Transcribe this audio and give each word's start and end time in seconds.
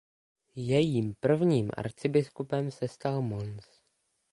Jejím 0.55 1.13
prvním 1.19 1.71
arcibiskupem 1.77 2.71
se 2.71 2.87
stal 2.87 3.21
Mons. 3.21 3.65